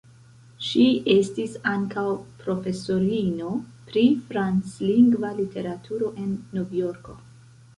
Ŝi 0.67 0.85
estis 1.15 1.51
ankaŭ 1.71 2.05
profesorino 2.39 3.51
pri 3.91 4.05
franclingva 4.31 5.31
literaturo 5.43 6.11
en 6.25 6.33
Novjorko. 6.59 7.17